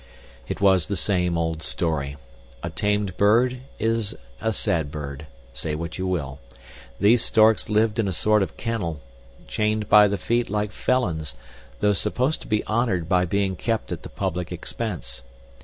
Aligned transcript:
It 0.47 0.59
was 0.59 0.87
the 0.87 0.95
same 0.95 1.37
old 1.37 1.61
story. 1.61 2.17
A 2.63 2.71
tamed 2.71 3.15
bird 3.17 3.61
is 3.77 4.15
a 4.41 4.51
sad 4.51 4.89
bird, 4.89 5.27
say 5.53 5.75
what 5.75 5.99
you 5.99 6.07
will. 6.07 6.39
These 6.99 7.23
storks 7.23 7.69
lived 7.69 7.99
in 7.99 8.07
a 8.07 8.11
sort 8.11 8.41
of 8.41 8.57
kennel, 8.57 8.99
chained 9.45 9.87
by 9.89 10.07
the 10.07 10.17
feet 10.17 10.49
like 10.49 10.71
felons, 10.71 11.35
though 11.81 11.93
supposed 11.93 12.41
to 12.41 12.47
be 12.47 12.63
honored 12.63 13.07
by 13.07 13.25
being 13.25 13.55
kept 13.55 13.91
at 13.91 14.01
the 14.01 14.09
public 14.09 14.51
expense. 14.51 15.21